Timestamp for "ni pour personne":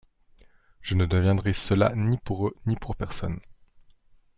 2.65-3.39